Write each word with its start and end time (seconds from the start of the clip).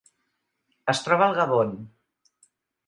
Es 0.95 1.03
troba 1.09 1.29
al 1.29 1.39
Gabon. 1.41 1.79